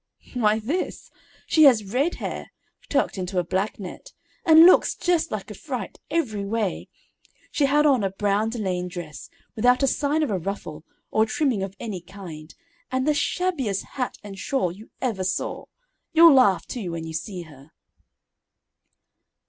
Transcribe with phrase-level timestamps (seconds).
[0.33, 1.11] "Why, this:
[1.45, 2.51] she has red hair,
[2.89, 6.87] tucked into a black net, and looks just like a fright, every way.
[7.51, 11.61] She had on a brown delaine dress, without a sign of a ruffle, or trimming
[11.61, 12.51] of any kind,
[12.91, 15.65] and the shabbiest hat and shawl you ever saw.
[16.13, 17.69] You'll laugh, too, when you see her."